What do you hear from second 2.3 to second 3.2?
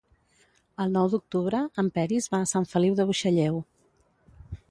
va a Sant Feliu de